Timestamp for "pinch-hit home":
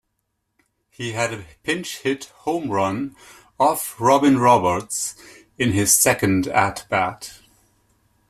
1.61-2.71